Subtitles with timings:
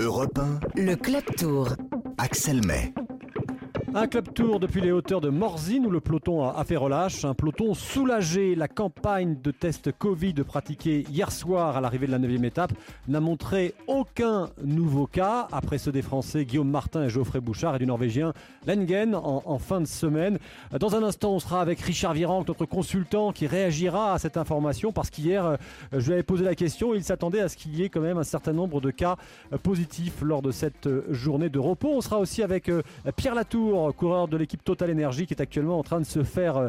[0.00, 1.76] Europe 1, Le Club Tour.
[2.16, 2.94] Axel May.
[3.92, 7.24] Un club tour depuis les hauteurs de Morzine où le peloton a fait relâche.
[7.24, 8.54] Un peloton soulagé.
[8.54, 12.72] La campagne de test Covid pratiquée hier soir à l'arrivée de la 9 étape
[13.08, 17.78] n'a montré aucun nouveau cas après ceux des Français Guillaume Martin et Geoffrey Bouchard et
[17.80, 18.32] du Norvégien
[18.64, 20.38] Lengen en, fin de semaine.
[20.78, 24.92] Dans un instant, on sera avec Richard Virenque, notre consultant, qui réagira à cette information
[24.92, 25.56] parce qu'hier, euh,
[25.92, 26.94] je lui avais posé la question.
[26.94, 29.16] Il s'attendait à ce qu'il y ait quand même un certain nombre de cas
[29.52, 31.90] euh, positifs lors de cette euh, journée de repos.
[31.92, 32.70] On sera aussi avec
[33.16, 36.56] Pierre Latour, coureur de l'équipe Total Energy, qui est actuellement en train de se faire
[36.56, 36.68] euh,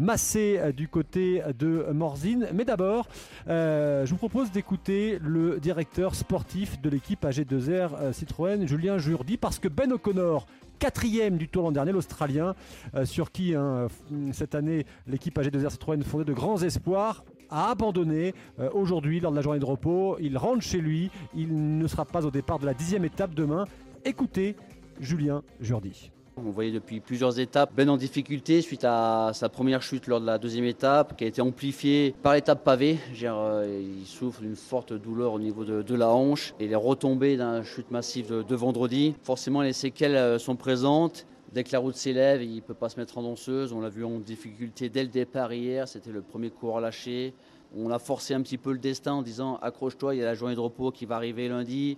[0.00, 2.48] masser euh, du côté de Morzine.
[2.54, 3.08] Mais d'abord,
[3.48, 9.36] euh, je vous propose d'écouter le directeur sportif de l'équipe AG2R euh, Citroën, Julien Jourdi,
[9.36, 10.46] parce que Ben O'Connor
[10.78, 12.54] quatrième du tour l'an dernier, l'Australien,
[13.02, 13.88] sur qui hein,
[14.30, 18.32] cette année l'équipe AG2R Citroën fondait de grands espoirs, a abandonné
[18.74, 20.16] aujourd'hui lors de la journée de repos.
[20.20, 23.64] Il rentre chez lui, il ne sera pas au départ de la dixième étape demain.
[24.04, 24.54] Écoutez
[25.00, 26.12] Julien Jourdi.
[26.46, 30.26] On voyait depuis plusieurs étapes Ben en difficulté suite à sa première chute lors de
[30.26, 32.98] la deuxième étape qui a été amplifiée par l'étape pavée.
[33.22, 37.64] Euh, il souffre d'une forte douleur au niveau de, la hanche et les retombées d'une
[37.64, 39.14] chute massive de, vendredi.
[39.22, 41.26] Forcément les séquelles euh, sont présentes.
[41.52, 43.72] Dès que la route s'élève, il ne peut pas se mettre en danseuse.
[43.72, 45.88] On l'a vu en difficulté dès le départ hier.
[45.88, 47.34] C'était le premier cours lâché.
[47.76, 50.34] On a forcé un petit peu le destin en disant accroche-toi, il y a la
[50.34, 51.96] journée de repos qui va arriver lundi.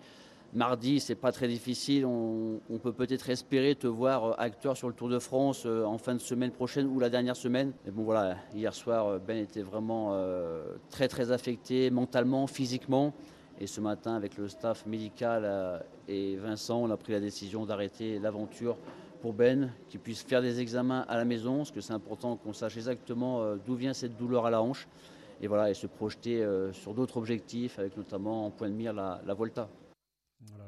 [0.52, 2.04] Mardi, c'est pas très difficile.
[2.04, 5.96] On, peut peut-être espérer te voir euh, acteur sur le Tour de France euh, en
[5.96, 7.72] fin de semaine prochaine ou la dernière semaine.
[7.84, 10.12] Mais bon, voilà, hier soir, euh, Ben était vraiment
[10.90, 13.14] très très affecté mentalement, physiquement.
[13.60, 18.18] Et ce matin, avec le staff médical et Vincent, on a pris la décision d'arrêter
[18.18, 18.76] l'aventure
[19.20, 22.54] pour Ben, qu'il puisse faire des examens à la maison, parce que c'est important qu'on
[22.54, 24.88] sache exactement d'où vient cette douleur à la hanche.
[25.42, 29.34] Et voilà, et se projeter sur d'autres objectifs, avec notamment en point de mire la
[29.34, 29.68] Volta.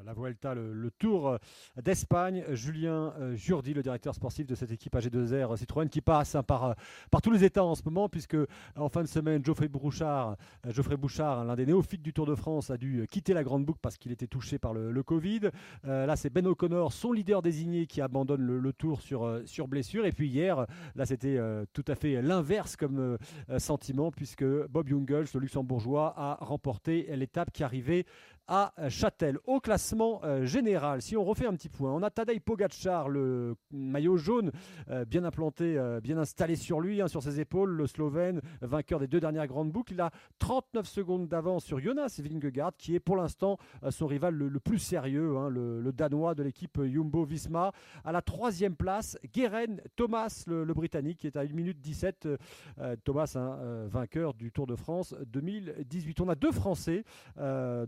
[0.05, 1.37] La Vuelta, le, Tour euh,
[1.81, 2.43] d'Espagne.
[2.51, 6.63] Julien euh, Jourdi, le directeur sportif de cette équipe AG2R Citroën, qui passe hein, par,
[6.63, 6.73] euh,
[7.09, 8.37] par tous les états en ce moment, puisque
[8.75, 12.25] en fin de semaine, Geoffrey Bouchard, euh, Geoffrey Bouchard hein, l'un des néophytes du Tour
[12.25, 15.03] de France, a dû euh, quitter la grande boucle parce qu'il était touché par le,
[15.03, 15.49] Covid.
[15.85, 19.67] Euh, là, c'est Ben O'Connor, son leader désigné, qui abandonne le, Tour sur, euh, sur
[19.67, 20.05] blessure.
[20.05, 20.65] Et puis hier,
[20.95, 23.17] là, c'était euh, tout à fait l'inverse comme euh,
[23.49, 28.05] euh, sentiment, puisque Bob Jungels, le luxembourgeois, a remporté l'étape qui arrivait
[28.47, 29.37] à Châtel.
[29.45, 33.55] Au classement euh, général, si on refait un petit point, on a Tadej Pogacar, le
[33.71, 34.51] maillot jaune,
[34.89, 38.99] euh, bien implanté, euh, bien installé sur lui, hein, sur ses épaules, le Slovène, vainqueur
[38.99, 39.93] des deux dernières grandes boucles.
[39.93, 43.57] Il a 39 secondes d'avance sur Jonas Vingegaard, qui est pour l'instant
[43.89, 47.71] son rival le, plus sérieux, hein, le, Danois de l'équipe Jumbo-Visma.
[48.03, 52.23] À la troisième place, Guérin Thomas, le, Britannique, qui est à 1 minute 17.
[52.25, 52.37] euh,
[52.79, 56.21] euh, Thomas, hein, vainqueur du Tour de France 2018.
[56.21, 57.03] On a deux Français
[57.37, 57.85] euh,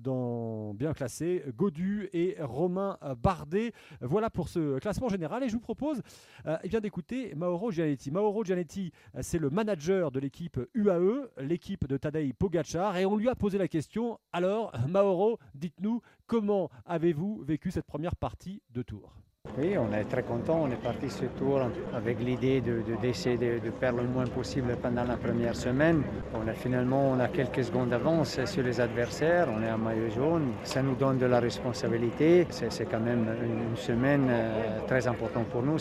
[0.73, 3.73] bien classés, Godu et Romain Bardet.
[4.01, 5.43] Voilà pour ce classement général.
[5.43, 6.01] Et je vous propose
[6.45, 8.11] euh, eh d'écouter Mauro Gianetti.
[8.11, 12.97] Mauro Gianetti, euh, c'est le manager de l'équipe UAE, l'équipe de Tadej Pogacar.
[12.97, 18.15] Et on lui a posé la question, alors Mauro, dites-nous, comment avez-vous vécu cette première
[18.15, 19.24] partie de Tour?
[19.57, 20.63] Oui, on est très content.
[20.63, 21.61] On est parti ce tour
[21.95, 26.03] avec l'idée de, de- d'essayer de, perdre le moins possible pendant la première semaine.
[26.33, 29.47] On a finalement on a quelques secondes d'avance sur les adversaires.
[29.49, 30.47] On est en maillot jaune.
[30.63, 32.45] Ça nous donne de la responsabilité.
[32.49, 35.77] C'est, quand même une, semaine euh, très importante pour nous.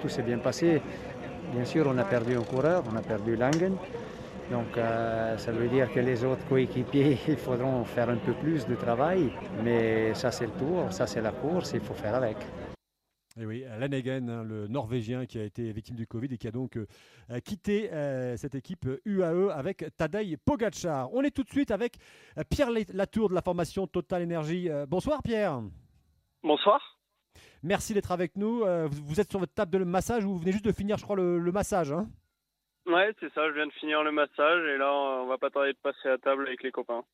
[0.00, 0.80] Tout s'est bien passé.
[1.54, 2.84] Bien sûr, on a perdu un coureur.
[2.90, 3.74] On a perdu Langen.
[4.52, 8.66] Donc euh, ça veut dire que les autres coéquipiers, il faudront faire un peu plus
[8.66, 9.32] de travail.
[9.64, 12.36] Mais ça c'est le tour, ça c'est la course, il faut faire avec.
[13.40, 16.50] Et oui, Lanegen, hein, le Norvégien qui a été victime du Covid et qui a
[16.50, 16.84] donc euh,
[17.42, 21.08] quitté euh, cette équipe UAE avec Tadej Pogacar.
[21.14, 21.96] On est tout de suite avec
[22.50, 24.68] Pierre Latour de la formation Total Energy.
[24.86, 25.62] Bonsoir Pierre.
[26.42, 26.98] Bonsoir.
[27.62, 28.66] Merci d'être avec nous.
[28.66, 31.04] Vous, vous êtes sur votre table de massage ou vous venez juste de finir, je
[31.04, 31.90] crois, le, le massage.
[31.90, 32.06] hein?
[32.86, 35.72] Ouais, c'est ça, je viens de finir le massage et là, on va pas tarder
[35.72, 37.04] de passer à table avec les copains.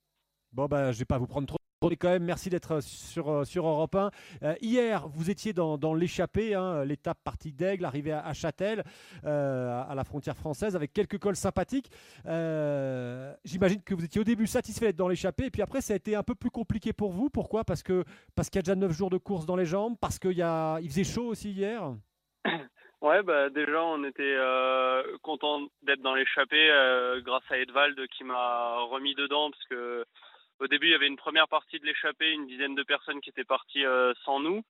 [0.53, 1.59] Bon, bah, je vais pas vous prendre trop.
[1.91, 4.11] mais quand même, merci d'être sur, euh, sur Europe 1.
[4.43, 8.83] Euh, hier, vous étiez dans, dans l'échappée, hein, l'étape partie d'Aigle, arrivé à, à Châtel,
[9.25, 11.91] euh, à la frontière française, avec quelques cols sympathiques.
[12.27, 15.93] Euh, J'imagine que vous étiez au début satisfait d'être dans l'échappée, et puis après, ça
[15.93, 17.29] a été un peu plus compliqué pour vous.
[17.29, 17.65] Pourquoi?
[17.65, 18.05] Parce que
[18.35, 20.89] parce qu'il y a déjà 9 jours de course dans les jambes, parce qu'il il
[20.89, 21.95] faisait chaud aussi hier?
[23.01, 28.25] Ouais, bah déjà, on était euh, content d'être dans l'échappée euh, grâce à Edvald qui
[28.25, 30.05] m'a remis dedans parce que
[30.59, 33.31] au début, il y avait une première partie de l'échappée, une dizaine de personnes qui
[33.31, 34.65] étaient parties euh, sans nous.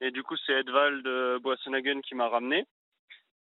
[0.00, 2.64] Et du coup, c'est Edvald euh, Boissonhagen qui m'a ramené.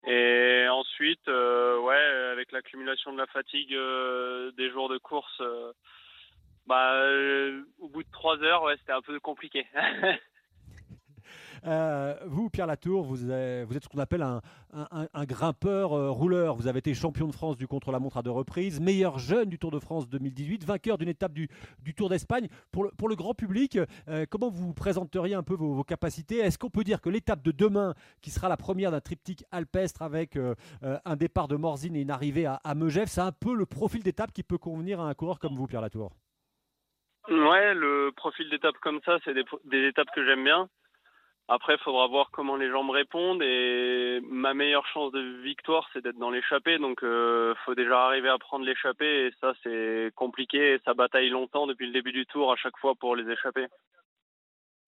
[0.06, 1.96] Et ensuite, euh, ouais,
[2.34, 5.42] avec l'accumulation de la fatigue euh, des jours de course,
[6.66, 7.02] Bah,
[7.80, 9.66] au bout de trois heures, ouais, c'était un peu compliqué.
[11.66, 16.56] Euh, vous, Pierre Latour, vous êtes, ce qu'on appelle un, grimpeur euh, rouleur.
[16.56, 19.72] Vous avez été champion de France du contre-la-montre à deux reprises, meilleur jeune du Tour
[19.72, 21.50] de France 2018, vainqueur d'une étape du,
[21.96, 22.48] Tour d'Espagne.
[22.72, 26.38] Pour le, grand public, euh, comment vous présenteriez un peu vos, capacités?
[26.38, 30.02] Est-ce qu'on peut dire que l'étape de demain, qui sera la première d'un triptyque alpestre
[30.02, 30.38] avec
[30.82, 32.74] un départ de Morzine et une arrivée à, à
[33.06, 35.82] c'est un peu le profil d'étape qui peut convenir à un coureur comme vous, Pierre
[35.82, 36.12] Latour?
[37.30, 40.70] Ouais, le profil d'étape comme ça, c'est des étapes que j'aime bien.
[41.50, 43.42] Après, il faudra voir comment les gens me répondent.
[43.42, 46.78] Et ma meilleure chance de victoire, c'est d'être dans l'échappée.
[46.78, 49.28] Donc, il euh, faut déjà arriver à prendre l'échappée.
[49.28, 50.74] Et ça, c'est compliqué.
[50.74, 53.68] Et ça bataille longtemps depuis le début du tour à chaque fois pour les échapper.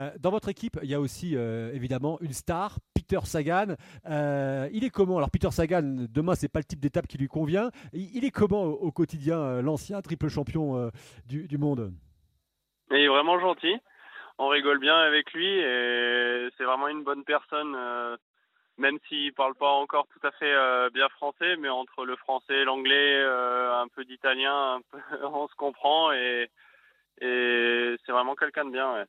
[0.01, 3.75] Euh, dans votre équipe, il y a aussi euh, évidemment une star, Peter Sagan.
[4.05, 5.17] il est comment?
[5.17, 7.69] Alors Peter Sagan, demain c'est pas le type d'étape qui lui convient.
[7.91, 10.89] Il, est comment au, quotidien, l'ancien triple champion
[11.25, 11.93] du, du monde?
[12.91, 13.75] Il est vraiment gentil
[14.39, 18.15] on rigole bien avec lui et c'est vraiment une bonne personne, euh,
[18.77, 22.63] même s'il parle pas encore tout à fait euh, bien français, mais entre le français,
[22.63, 24.79] l'anglais, euh, un peu d'italien,
[25.23, 26.49] on se comprend et,
[27.21, 29.05] c'est vraiment quelqu'un de bien.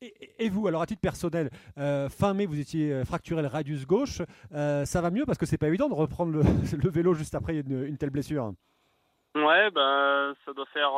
[0.00, 4.22] Et, vous, alors à titre personnel, fin mai, vous étiez fracturé le radius gauche.
[4.50, 6.32] ça va mieux parce que c'est pas évident de reprendre
[6.82, 8.54] le, vélo juste après une, une, telle blessure?
[9.34, 10.92] Ouais, ben ça doit faire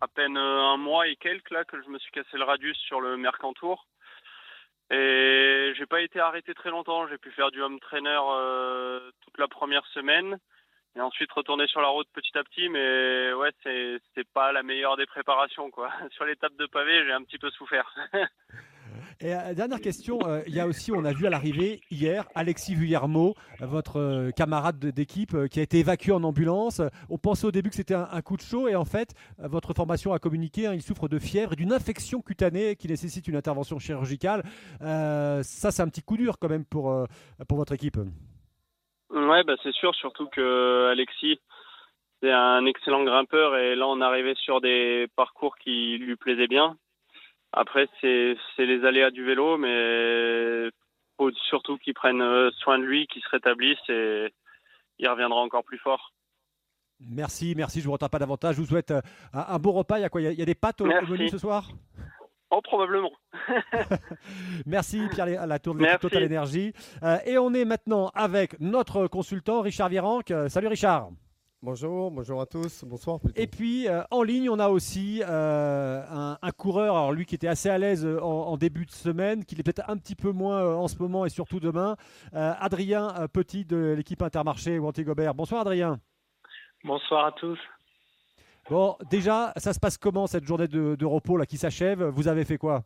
[0.00, 2.78] à peine euh, un mois et quelques là que je me suis cassé le radius
[2.78, 3.86] sur le Mercantour.
[4.90, 7.06] Et j'ai pas été arrêté très longtemps.
[7.06, 10.38] J'ai pu faire du home trainer euh, toute la première semaine
[10.96, 12.68] et ensuite retourner sur la route petit à petit.
[12.68, 15.92] Mais ouais, c'est c'est pas la meilleure des préparations quoi.
[16.12, 17.94] Sur l'étape de pavé, j'ai un petit peu souffert.
[19.22, 22.24] Et euh, dernière question, euh, il y a aussi, on a vu à l'arrivée hier,
[22.34, 26.80] Alexis Vuillermo, votre euh, camarade d'équipe, qui a été évacué en ambulance.
[27.10, 30.14] On pensait au début que c'était un, coup de chaud et en fait, votre formation
[30.14, 33.78] a communiqué, hein, il souffre de fièvre et d'une infection cutanée qui nécessite une intervention
[33.78, 34.42] chirurgicale.
[34.80, 37.06] ça, c'est un petit coup dur quand même pour,
[37.46, 37.98] pour votre équipe.
[39.10, 41.38] Ouais, bah c'est sûr, surtout que Alexis,
[42.22, 46.76] c'est un excellent grimpeur et là, on arrivait sur des parcours qui lui plaisaient bien.
[47.52, 50.70] Après, c'est les aléas du vélo, mais
[51.20, 54.32] faut surtout qu'il prenne euh, soin de lui, qu'il se rétablisse et
[54.98, 56.12] il reviendra encore plus fort.
[57.00, 57.80] Merci, merci.
[57.80, 58.56] Je ne vous retiens pas davantage.
[58.56, 59.00] Je vous souhaite euh,
[59.32, 59.98] un, beau repas.
[59.98, 60.20] Il y a quoi?
[60.20, 61.70] Il y, a, des pâtes au, menu ce soir?
[62.50, 63.12] Oh, probablement.
[64.66, 66.72] merci Pierre la tour de Total Énergie.
[67.02, 70.32] Euh, et on est maintenant avec notre consultant Richard Virenque.
[70.48, 71.10] salut Richard.
[71.62, 73.18] Bonjour, bonjour à tous, bonsoir.
[73.36, 76.02] Et puis euh, en ligne, on a aussi euh,
[76.40, 79.56] un, coureur, alors lui qui était assez à l'aise euh, en, début de semaine, qui
[79.56, 81.96] est peut-être un petit peu moins en ce moment et surtout demain,
[82.32, 85.34] Adrien Petit de l'équipe Intermarché Wanty Gobert.
[85.34, 86.00] Bonsoir Adrien.
[86.82, 87.58] Bonsoir à tous.
[88.70, 92.02] Bon, déjà, ça se passe comment cette journée de, de repos là qui s'achève?
[92.04, 92.84] Vous avez fait quoi?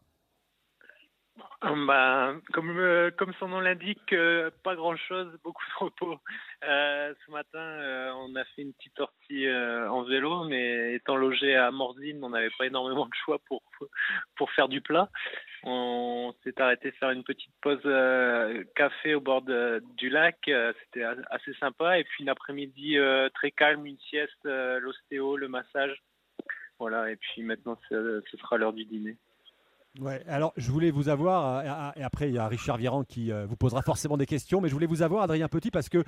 [1.87, 6.19] bah, comme, euh, comme son nom l'indique, euh, pas grand-chose, beaucoup de repos.
[6.64, 11.70] Euh, ce matin, on a fait une petite sortie en vélo, mais étant logé à
[11.70, 13.62] Morzine, on n'avait pas énormément de choix pour,
[14.37, 15.08] pour faire du plat.
[15.62, 17.82] On s'est arrêté faire une petite pause
[18.75, 20.37] café au bord du lac.
[20.44, 21.99] C'était assez sympa.
[21.99, 22.96] Et puis une après-midi
[23.34, 26.02] très calme, une sieste, l'ostéo, le massage.
[26.78, 29.17] Voilà, et puis maintenant, ce sera l'heure du dîner.
[30.00, 33.31] Ouais, alors je voulais vous avoir, euh, et après il y a Richard Viran qui
[33.31, 36.03] euh, vous posera forcément des questions, mais je voulais vous avoir, Adrien Petit, parce que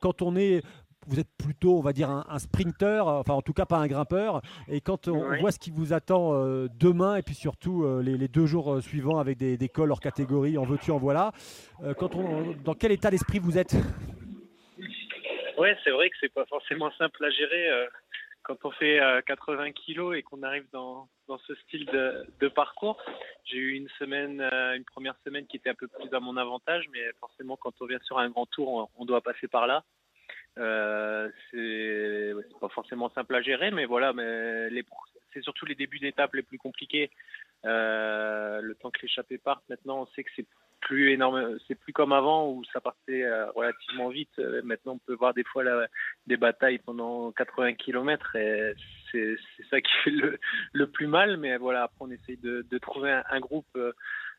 [0.00, 0.60] quand on est,
[1.06, 4.42] vous êtes plutôt, on va dire, un, sprinter, enfin en tout cas pas un grimpeur,
[4.66, 8.46] et quand on voit ce qui vous attend euh, demain, et puis surtout les, deux
[8.46, 11.30] jours suivants avec des, des cols hors catégorie, en veux-tu, en voilà,
[11.96, 13.76] quand on, dans quel état d'esprit vous êtes?
[15.58, 17.68] Ouais, c'est vrai que c'est pas forcément simple à gérer
[18.48, 23.00] quand on fait 80 euh, kilos et qu'on arrive dans, dans, ce style de, parcours,
[23.44, 26.36] j'ai eu une semaine, euh, une première semaine qui était un peu plus à mon
[26.38, 29.84] avantage, mais forcément quand on vient sur un grand tour, on, doit passer par là.
[30.56, 34.70] Euh, c'est pas forcément simple à gérer, mais voilà, mais
[35.34, 37.10] c'est surtout les débuts d'étape les plus compliqués.
[37.66, 40.46] Euh, le temps que l'échappée parte, maintenant, on sait que c'est
[40.80, 44.30] plus énorme, c'est plus comme avant où ça partait euh, relativement vite.
[44.38, 45.64] Euh, maintenant, on peut voir des fois
[46.26, 48.74] des batailles pendant 80 km et
[49.12, 49.36] c'est
[49.70, 50.38] ça qui fait le,
[50.72, 51.36] le, plus mal.
[51.36, 53.92] Mais voilà, après, on essaye de, de trouver un, groupe, euh,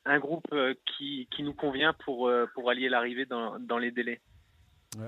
[0.05, 0.53] un groupe
[0.85, 4.19] qui, qui nous convient pour, pour allier l'arrivée dans, dans les délais.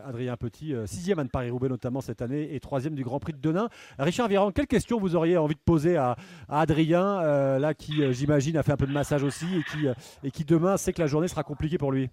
[0.05, 3.39] Adrien Petit, euh, sixième à Paris-Roubaix notamment cette année et troisième du Grand Prix de
[3.39, 3.69] Denain.
[3.97, 6.15] Richard Viran, quelle question vous auriez envie de poser à,
[6.50, 9.88] Adrien, euh, là qui euh, j'imagine a fait un peu de massage aussi et qui,
[10.23, 12.09] et qui demain sait que la journée sera compliquée pour lui?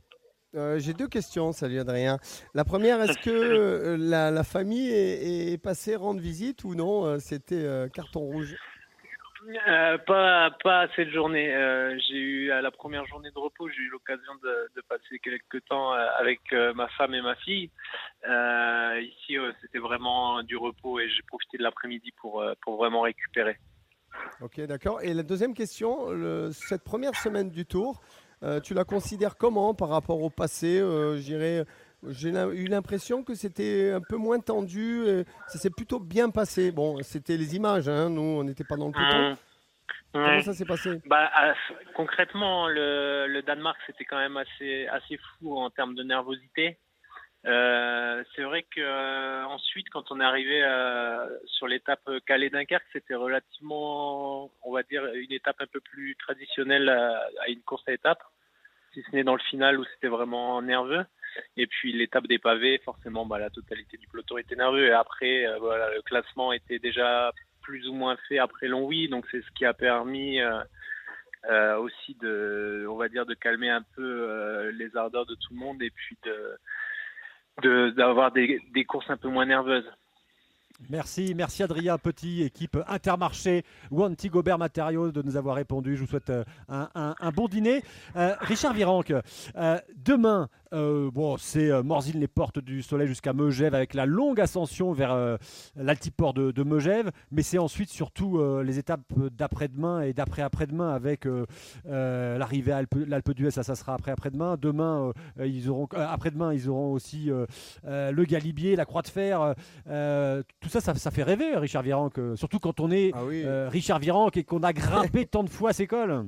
[0.54, 2.18] J'ai deux questions, salut Adrien.
[2.54, 7.20] La première, est-ce que la, famille est, passée rendre visite ou non?
[7.20, 8.56] C'était carton rouge
[9.47, 11.54] euh, pas, pas assez de journées.
[11.54, 15.64] Euh, j'ai eu à la première journée de repos, j'ai eu l'occasion de, passer quelques
[15.68, 16.40] temps euh, avec
[16.75, 17.71] ma femme et ma fille.
[18.25, 23.59] Ici, c'était vraiment du repos et j'ai profité de l'après-midi pour, pour vraiment récupérer.
[24.40, 25.02] Ok, d'accord.
[25.02, 26.09] Et la deuxième question,
[26.52, 28.00] cette première semaine du Tour,
[28.64, 30.83] tu la considères comment par rapport au passé
[31.18, 31.64] J'irais
[32.06, 35.06] j'ai eu l'impression que c'était un peu moins tendu.
[35.06, 36.70] Et ça s'est plutôt bien passé.
[36.72, 39.30] Bon, c'était les images, hein, nous, on n'était pas dans le peloton.
[39.32, 39.36] Mmh.
[40.12, 40.42] Comment Ouais.
[40.42, 41.00] ça s'est passé?
[41.06, 41.52] Bah, euh,
[41.94, 46.78] concrètement, le, le Danemark, c'était quand même assez, assez fou en termes de nervosité.
[47.46, 53.14] Euh, c'est vrai que euh, ensuite, quand on est arrivé euh, sur l'étape Calais-Dunkerque, c'était
[53.14, 57.92] relativement, on va dire, une étape un peu plus traditionnelle à, à une course à
[57.92, 58.22] étapes,
[58.94, 61.04] si ce n'est dans le final où c'était vraiment nerveux.
[61.56, 64.87] Et puis l'étape des pavés, forcément, bah, la totalité du peloton était nerveux.
[64.87, 67.32] Et après, euh, voilà, le classement était déjà
[67.62, 70.61] plus ou moins fait après Longwy, donc c'est ce qui a permis euh,
[71.50, 75.58] euh, aussi de, on va dire, de calmer un peu les ardeurs de tout le
[75.58, 76.58] monde et puis de
[77.97, 79.90] d'avoir des courses un peu moins nerveuses.
[80.88, 85.97] Merci, merci Adrien Petit, équipe Intermarché ou Anti-Gobert Matériaux de nous avoir répondu.
[85.97, 87.82] Je vous souhaite euh, un, bon dîner.
[88.14, 89.12] Euh, Richard Virenque,
[89.56, 94.40] euh, demain, euh, bon, c'est Morzine les portes du soleil jusqu'à Megève avec la longue
[94.40, 95.38] ascension vers
[95.75, 99.00] l'altiport de, de Megève, mais c'est ensuite surtout les étapes
[99.37, 101.26] d'après-demain et d'après-après-demain avec
[101.85, 104.56] l'arrivée à Alpe- l'Alpe d'Huez, ça, ça sera après-après-demain.
[104.61, 105.12] Demain,
[105.44, 107.30] ils auront, après-demain, ils auront aussi
[107.85, 109.54] le Galibier, la Croix de Fer.
[109.88, 113.42] euh, tout ça, ça, ça fait rêver, Richard Virenque, surtout quand on est Ah oui.
[113.44, 116.26] euh, Richard Virenque et qu'on a grimpé tant de fois à ces cols.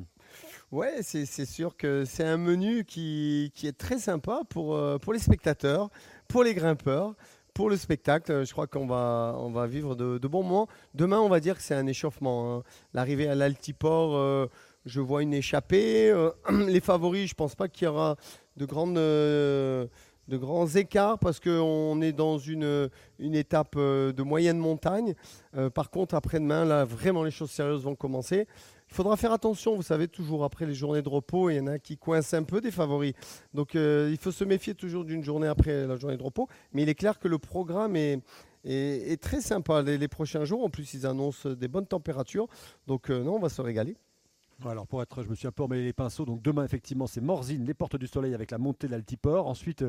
[0.73, 5.12] Ouais, c'est sûr que c'est un menu qui, qui est très sympa pour, euh, pour
[5.12, 5.90] les spectateurs,
[6.28, 7.14] pour les grimpeurs,
[7.54, 8.47] pour le spectacle.
[8.47, 10.68] Je crois qu'on va, on va vivre de, de bons moments.
[10.94, 12.59] Demain, on va dire que c'est un échauffement.
[12.59, 12.62] hein.
[12.94, 14.47] L'arrivée à l'Altiport, euh,
[14.87, 16.09] je vois une échappée.
[16.11, 16.30] Euh,
[16.68, 18.14] les favoris, je pense pas qu'il y aura
[18.56, 18.97] de grandes.
[18.97, 19.87] euh,
[20.30, 25.14] de grands écarts parce qu'on est dans une, une étape euh, de moyenne montagne.
[25.56, 28.46] Euh, par contre, après-demain, là, vraiment, les choses sérieuses vont commencer.
[28.88, 31.66] Il faudra faire attention, vous savez, toujours après les journées de repos, il y en
[31.66, 33.12] a qui coincent un peu des favoris.
[33.54, 36.49] Donc euh, il faut se méfier toujours d'une journée après la journée de repos.
[36.72, 38.20] Mais il est clair que le programme est,
[38.64, 40.64] est, très sympa les, les prochains jours.
[40.64, 42.46] En plus, ils annoncent des bonnes températures.
[42.87, 43.96] Donc non, on va se régaler.
[44.69, 46.25] Alors pour être, je me suis un peu emmêlé les pinceaux.
[46.25, 49.47] Donc demain effectivement c'est Morzine, les portes du soleil avec la montée de l'Altiport.
[49.47, 49.83] Ensuite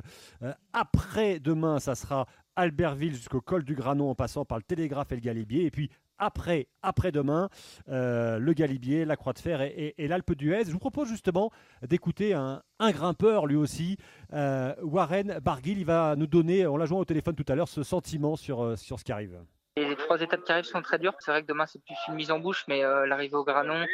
[0.44, 2.26] euh, après demain ça sera
[2.56, 5.66] Albertville jusqu'au col du Granon en passant par le Télégraphe et le Galibier.
[5.66, 7.50] Et puis après après demain
[7.90, 10.66] euh, le Galibier, la Croix de Fer et, l'Alpe d'Huez.
[10.66, 11.52] Je vous propose justement
[11.88, 13.98] d'écouter un, grimpeur lui aussi,
[14.34, 15.80] euh, Warren Barguil.
[15.80, 18.78] Il va nous donner, on l'a joué au téléphone tout à l'heure, ce sentiment sur
[18.78, 19.38] sur ce qui arrive.
[19.78, 21.14] Les trois étapes qui arrivent sont très dures.
[21.20, 23.86] C'est vrai que demain, c'est plus une mise en bouche, mais l'arrivée au Granon,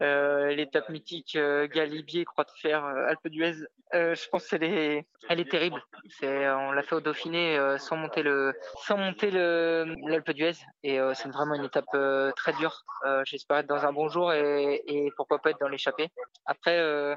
[0.00, 5.06] l'étape mythique euh, Galibier, Croix de Fer, euh, Alpe d'Huez, euh, je pense qu'elle est,
[5.28, 5.80] elle est terrible.
[6.08, 8.54] C'est, on l'a fait au Dauphiné euh, sans monter le,
[8.86, 12.82] sans monter le l'Alpe d'Huez, et euh, c'est vraiment une étape euh, très dure.
[13.06, 16.08] Euh, J'espère être dans un bon jour et, et pourquoi pas être dans l'échappée.
[16.46, 17.14] Après, euh,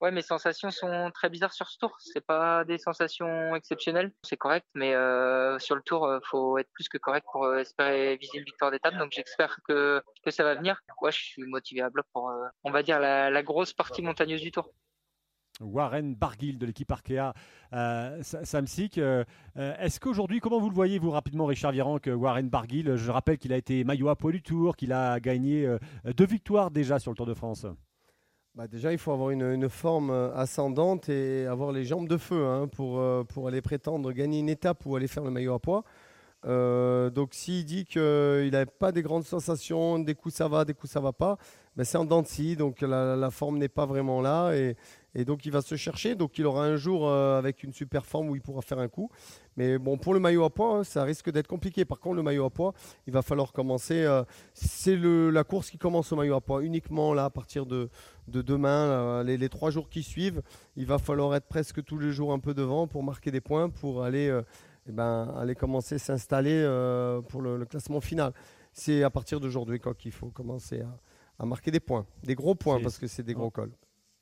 [0.00, 1.96] ouais, mes sensations sont très bizarres sur ce tour.
[1.98, 6.70] C'est pas des sensations exceptionnelles, c'est correct, mais euh, sur le tour, euh, faut être
[6.72, 8.94] plus que correct pour euh, espérer viser une victoire d'étape.
[8.96, 10.80] Donc j'espère que que ça va venir.
[11.00, 14.02] Ouais, je suis motivé à bloc pour, euh, on va dire la, la grosse partie
[14.02, 14.68] montagneuse du tour.
[15.60, 17.34] Warren Barguil de l'équipe Arkea
[17.74, 18.96] euh, Sa- Samsic.
[18.98, 19.24] Euh,
[19.58, 23.36] euh, Est-ce qu'aujourd'hui, comment vous le voyez, vous rapidement, Richard Virenque, Warren Barguil Je rappelle
[23.36, 25.78] qu'il a été maillot à poids du Tour, qu'il a gagné euh,
[26.16, 27.66] deux victoires déjà sur le Tour de France.
[28.54, 32.46] Bah, déjà, il faut avoir une, une forme ascendante et avoir les jambes de feu
[32.46, 35.60] hein, pour, euh, pour aller prétendre gagner une étape ou aller faire le maillot à
[35.60, 35.84] poids.
[36.46, 40.72] Euh, donc s'il dit qu'il n'a pas des grandes sensations, des coups ça va, des
[40.72, 41.36] coups ça va pas,
[41.76, 44.76] ben c'est en dents de scie, donc la, forme n'est pas vraiment là et,
[45.24, 46.14] donc il va se chercher.
[46.14, 48.88] Donc il aura un jour euh, avec une super forme où il pourra faire un
[48.88, 49.10] coup.
[49.56, 51.84] Mais bon, pour le maillot à poids, hein, ça risque d'être compliqué.
[51.84, 52.74] Par contre, le maillot à poids,
[53.06, 54.04] il va falloir commencer.
[54.04, 54.22] euh,
[54.54, 57.90] c'est la course qui commence au maillot à poids uniquement là à partir de,
[58.30, 60.42] de demain, les, trois jours qui suivent.
[60.76, 63.68] Il va falloir être presque tous les jours un peu devant pour marquer des points,
[63.68, 64.42] pour aller, euh,
[64.88, 68.32] eh ben, aller commencer s'installer euh, pour le, classement final.
[68.72, 70.98] C'est à partir d'aujourd'hui qu'il faut commencer à,
[71.40, 73.72] à marquer des points, des gros points parce que c'est des gros cols.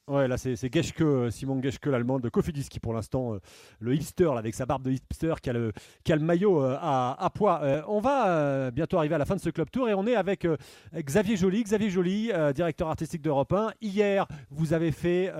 [0.08, 3.40] Ouais, là c'est Geschke, euh, Simon Geschke, l'allemand de Cofidis, qui pour l'instant, euh,
[3.78, 5.72] le hipster, avec sa barbe de hipster, qui a le,
[6.18, 7.60] maillot euh, à, à, poids.
[7.88, 10.46] on va bientôt arriver à la fin de ce club tour et on est avec
[10.96, 11.62] Xavier Joly.
[11.62, 13.72] Xavier Joly, directeur artistique d'Europe 1.
[13.82, 15.30] Hier, vous avez fait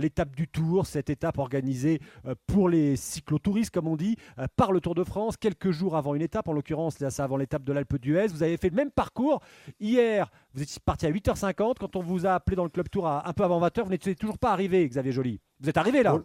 [0.00, 2.00] l'étape du tour, cette étape organisée
[2.46, 4.16] pour les cyclotouristes, comme on dit,
[4.56, 7.36] par le Tour de France, quelques jours avant une étape, en l'occurrence, là, c'est avant
[7.36, 8.28] l'étape de l'Alpe d'Huez.
[8.28, 9.40] Vous avez fait le même parcours.
[9.78, 13.06] Hier, vous étiez parti à 8h50 quand on vous a appelé dans le club tour
[13.06, 13.82] un peu avant 20h.
[13.84, 15.40] Vous n'êtes toujours pas arrivé, Xavier Joly.
[15.60, 16.18] Vous êtes arrivé là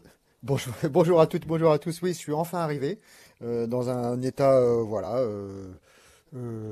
[0.43, 2.01] bonjour, bonjour, à toutes, bonjour à tous.
[2.01, 2.99] Oui, je suis enfin arrivé
[3.41, 5.17] euh, dans un état, euh, voilà.
[5.17, 5.71] Euh,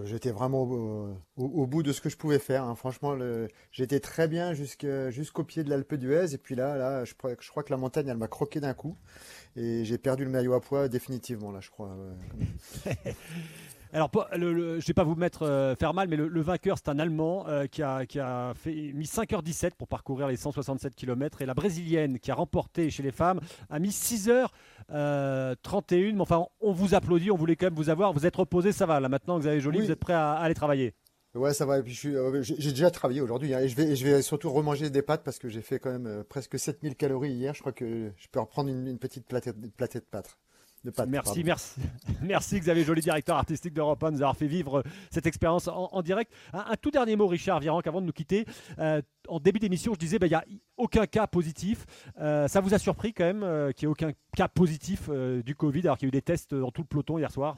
[0.05, 2.63] j'étais vraiment au, bout de ce que je pouvais faire.
[2.63, 2.75] Hein.
[2.75, 3.15] Franchement,
[3.71, 6.33] j'étais très bien jusqu'au pied de l'Alpe d'Huez.
[6.33, 8.97] Et puis là, là je, je, crois que la montagne, elle m'a croqué d'un coup.
[9.55, 11.95] Et j'ai perdu le maillot à poids définitivement, là, je crois.
[13.93, 16.98] Alors, je ne vais pas vous mettre euh, faire mal, mais le, vainqueur, c'est un
[16.98, 21.41] Allemand euh, qui, a, qui a fait, mis 5h17 pour parcourir les 167 km.
[21.41, 24.48] Et la Brésilienne, qui a remporté chez les femmes, a mis 6h31.
[24.91, 25.55] Euh,
[25.91, 28.13] mais enfin, on vous applaudit, on voulait quand même vous avoir.
[28.13, 29.01] Vous êtes reposé, ça va.
[29.01, 30.93] Là, maintenant que vous avez joli, vous êtes prêt à, aller travailler?
[31.36, 31.79] Ouais, ça va.
[31.79, 33.53] Et puis j'ai déjà travaillé aujourd'hui.
[33.53, 35.91] Hein, et je vais, je vais surtout remanger des pâtes parce que j'ai fait quand
[35.91, 37.53] même presque 7000 calories hier.
[37.53, 40.38] Je crois que je peux reprendre une, une petite platée, platée de pâtes
[41.07, 41.81] merci, merci,
[42.21, 46.01] merci Xavier Joly, directeur artistique d'Europe 1, de nous avoir fait vivre cette expérience en,
[46.01, 46.31] direct.
[46.53, 48.45] Un, tout dernier mot, Richard Virenque, avant de nous quitter.
[48.79, 50.45] Euh, en début d'émission, je disais, bah, il n'y a
[50.77, 51.85] aucun cas positif.
[52.19, 55.55] Euh, ça vous a surpris quand même euh, qu'il n'y ait aucun cas positif du
[55.55, 57.57] Covid, alors qu'il y a eu des tests dans tout le peloton hier soir?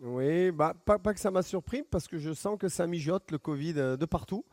[0.00, 3.30] Oui, bah, pas, pas que ça m'a surpris, parce que je sens que ça mijote
[3.30, 4.44] le Covid de partout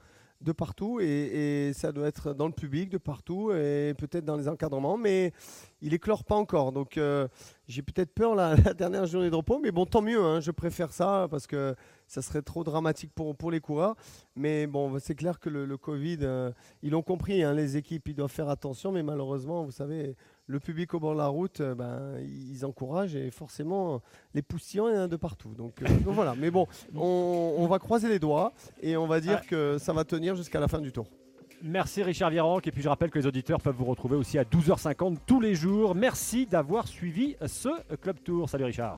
[0.42, 4.48] de partout et, ça doit être dans le public de partout et peut-être dans les
[4.48, 5.34] encadrements, mais
[5.82, 6.72] il éclore pas encore.
[6.72, 7.28] Donc euh,
[7.68, 10.24] j'ai peut-être peur la, dernière journée de repos, mais bon, tant mieux.
[10.24, 11.76] Hein, je préfère ça parce que
[12.08, 13.96] ça serait trop dramatique pour, pour les coureurs.
[14.36, 18.16] Mais bon, c'est clair que le, Covid, euh, ils l'ont compris, hein, les équipes, ils
[18.16, 20.16] doivent faire attention, mais malheureusement, vous savez,
[20.50, 24.02] le public au bord de la route, euh, ben, ils encouragent et forcément
[24.34, 25.54] les poussillants, il y en a de partout.
[25.54, 28.52] Donc, euh, voilà, mais bon, on, va croiser les doigts
[28.82, 31.06] et on va dire que ça va tenir jusqu'à la fin du tour.
[31.62, 34.44] Merci Richard Virenque et puis je rappelle que les auditeurs peuvent vous retrouver aussi à
[34.44, 35.94] 12h50 tous les jours.
[35.94, 38.50] Merci d'avoir suivi ce Club Tour.
[38.50, 38.88] Salut Richard.